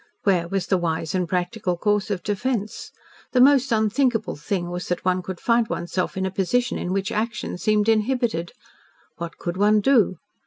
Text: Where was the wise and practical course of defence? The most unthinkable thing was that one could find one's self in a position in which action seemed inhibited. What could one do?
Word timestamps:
Where 0.23 0.47
was 0.47 0.65
the 0.65 0.79
wise 0.79 1.13
and 1.13 1.29
practical 1.29 1.77
course 1.77 2.09
of 2.09 2.23
defence? 2.23 2.89
The 3.33 3.39
most 3.39 3.71
unthinkable 3.71 4.35
thing 4.35 4.71
was 4.71 4.87
that 4.87 5.05
one 5.05 5.21
could 5.21 5.39
find 5.39 5.67
one's 5.67 5.91
self 5.91 6.17
in 6.17 6.25
a 6.25 6.31
position 6.31 6.79
in 6.79 6.91
which 6.91 7.11
action 7.11 7.59
seemed 7.59 7.87
inhibited. 7.87 8.51
What 9.17 9.37
could 9.37 9.57
one 9.57 9.79
do? 9.79 10.17